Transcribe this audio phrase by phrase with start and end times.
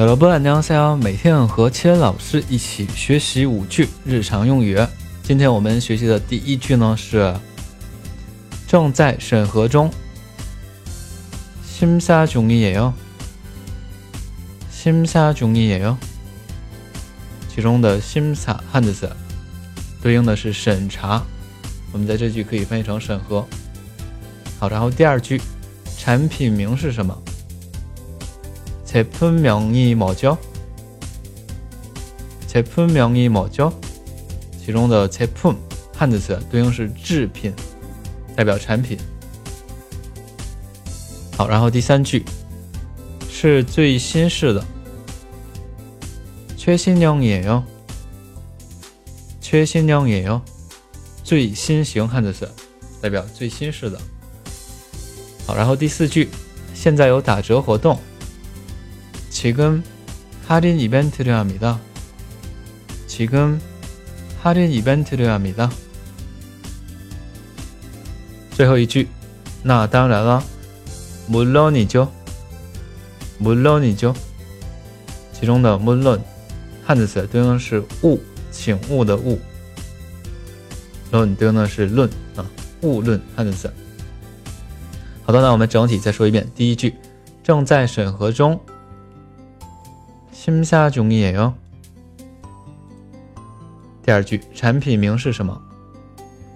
[0.00, 0.96] 小萝卜，안녕하세 요。
[0.96, 4.78] 每天和千老师一起学习五句日常用语。
[5.22, 7.34] 今天我们学习的第一句呢是
[8.66, 9.90] 正在审核中。
[11.66, 12.92] 심사중이에 요。
[14.70, 15.96] 심사중이에 요。
[17.48, 19.10] 其中的심사汉字词
[20.02, 21.22] 对应的是审查，
[21.90, 23.46] 我们在这句可以翻译成审核。
[24.58, 25.40] 好，然后第二句，
[25.98, 27.16] 产品名是什么？
[28.90, 30.38] 제품명이뭐 죠？
[32.46, 33.72] 제품명이뭐 죠？
[34.58, 35.56] 其中的제품
[35.94, 37.52] 汉字词对应是制品，
[38.34, 38.98] 代表产品。
[41.36, 42.24] 好，然后第三句
[43.28, 44.64] 是最新式的，
[46.56, 47.62] 최신형이 요，
[49.40, 50.40] 최신형이 요，
[51.22, 52.50] 最新型汉字词
[53.02, 54.00] 代表最新式的。
[55.46, 56.28] 好，然后第四句
[56.74, 57.98] 现在有打折活动。
[59.40, 59.82] 지금
[60.46, 61.80] 할인 이벤트를 합니다.
[63.06, 63.60] 지금
[64.42, 65.70] 할인 이벤트를 합니다.
[68.52, 69.08] 最后一句
[69.62, 70.42] 那当然了
[71.28, 72.10] 물론이죠.
[73.38, 74.14] 물론이죠.
[75.38, 76.18] 其中的 물론
[76.82, 78.18] 汉字词对应是物
[78.50, 79.38] 请物的物
[81.10, 82.46] 论对应的是论啊
[82.80, 83.70] 物论汉字词
[85.24, 86.94] 好的那我们整体再说一遍第一句
[87.42, 88.58] 正在审核中
[90.40, 91.54] 심사 중이에요.
[94.04, 95.60] 第二句产品名是什么?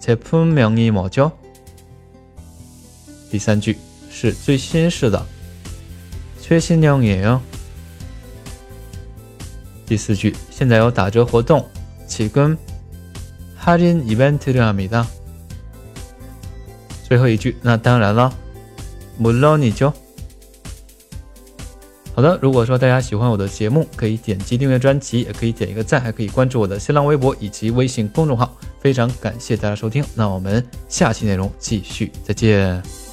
[0.00, 1.32] 제품명이 뭐죠?
[3.30, 3.76] 第三句
[4.10, 5.24] 是最新式的
[6.40, 7.40] 최신형이에요.
[9.86, 11.68] 第四句现在有打折活动
[12.06, 12.56] 지금
[13.56, 15.06] 할인 이벤트를 합니다.
[17.06, 18.32] 最后一句那当然了
[19.18, 19.92] 물론이죠.
[22.15, 28.57] 好的，如果说大家喜欢我的节目，可以点击订阅专辑，也可以点一个赞，还可以关注我的新浪微博以及微信公众号。
[28.81, 33.08] 非常感谢大家收听，那我们下期内容继续，再见。